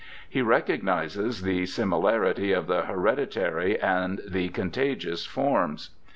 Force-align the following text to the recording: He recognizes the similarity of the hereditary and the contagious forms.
He 0.27 0.41
recognizes 0.41 1.43
the 1.43 1.67
similarity 1.67 2.53
of 2.53 2.65
the 2.65 2.81
hereditary 2.85 3.79
and 3.79 4.19
the 4.27 4.49
contagious 4.49 5.27
forms. 5.27 5.91